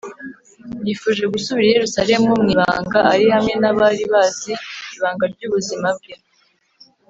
Yifuje 0.85 1.23
gusubira 1.33 1.67
i 1.69 1.73
Yerusalemu 1.77 2.27
mu 2.41 2.47
ibanga, 2.55 2.99
ari 3.13 3.25
hamwe 3.35 3.53
n’abari 3.61 4.03
bazi 4.11 4.53
ibanga 4.95 5.23
ry’ubuzima 5.33 5.87
Bwe. 5.97 6.13